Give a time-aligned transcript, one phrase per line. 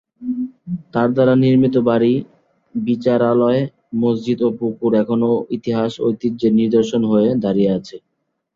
[0.93, 2.13] তার দ্বারা নির্মিত বাড়ি,
[2.75, 3.61] বিচারালয়,
[4.01, 7.95] মসজিদ ও পুকুর এখনও ইতিহাস ঐতিহ্যের নিদর্শন হয়ে দাঁড়িয়ে আছে।